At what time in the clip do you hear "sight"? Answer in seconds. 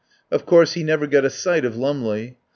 1.29-1.63